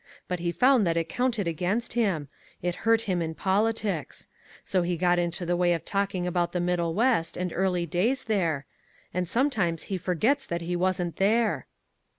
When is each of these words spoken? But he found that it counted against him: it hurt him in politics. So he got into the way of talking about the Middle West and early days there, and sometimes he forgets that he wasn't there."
But 0.27 0.39
he 0.39 0.51
found 0.51 0.87
that 0.87 0.97
it 0.97 1.09
counted 1.09 1.47
against 1.47 1.93
him: 1.93 2.27
it 2.59 2.73
hurt 2.89 3.01
him 3.01 3.21
in 3.21 3.35
politics. 3.35 4.29
So 4.65 4.81
he 4.81 4.97
got 4.97 5.19
into 5.19 5.45
the 5.45 5.55
way 5.55 5.73
of 5.73 5.85
talking 5.85 6.25
about 6.25 6.53
the 6.53 6.59
Middle 6.59 6.95
West 6.95 7.37
and 7.37 7.53
early 7.53 7.85
days 7.85 8.23
there, 8.23 8.65
and 9.13 9.29
sometimes 9.29 9.83
he 9.93 9.99
forgets 9.99 10.47
that 10.47 10.61
he 10.63 10.75
wasn't 10.75 11.17
there." 11.17 11.67